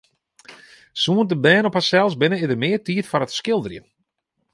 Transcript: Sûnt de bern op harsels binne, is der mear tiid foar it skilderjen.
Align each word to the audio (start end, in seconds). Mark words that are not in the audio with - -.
Sûnt 1.03 1.25
de 1.31 1.35
bern 1.45 1.67
op 1.69 1.77
harsels 1.77 2.15
binne, 2.19 2.37
is 2.43 2.49
der 2.51 2.61
mear 2.63 2.79
tiid 2.85 3.05
foar 3.09 3.25
it 3.25 3.35
skilderjen. 3.39 3.87